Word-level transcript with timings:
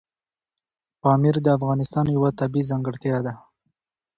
پامیر 1.01 1.35
د 1.43 1.47
افغانستان 1.57 2.05
یوه 2.15 2.29
طبیعي 2.39 2.67
ځانګړتیا 2.69 3.17
ده. 3.25 3.33